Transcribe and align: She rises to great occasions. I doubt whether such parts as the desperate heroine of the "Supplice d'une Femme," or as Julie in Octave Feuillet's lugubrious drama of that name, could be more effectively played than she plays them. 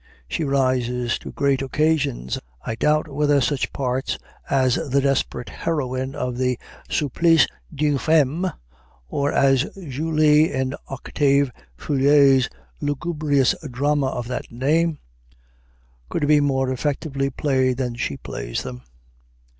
She 0.27 0.43
rises 0.43 1.19
to 1.19 1.31
great 1.31 1.61
occasions. 1.61 2.39
I 2.65 2.73
doubt 2.73 3.07
whether 3.07 3.39
such 3.39 3.71
parts 3.71 4.17
as 4.49 4.73
the 4.89 4.99
desperate 4.99 5.49
heroine 5.49 6.15
of 6.15 6.39
the 6.39 6.57
"Supplice 6.89 7.45
d'une 7.71 7.99
Femme," 7.99 8.51
or 9.09 9.31
as 9.31 9.67
Julie 9.87 10.51
in 10.51 10.73
Octave 10.87 11.51
Feuillet's 11.77 12.49
lugubrious 12.81 13.53
drama 13.69 14.07
of 14.07 14.27
that 14.27 14.51
name, 14.51 14.97
could 16.09 16.27
be 16.27 16.39
more 16.39 16.71
effectively 16.71 17.29
played 17.29 17.77
than 17.77 17.93
she 17.93 18.17
plays 18.17 18.63
them. 18.63 18.81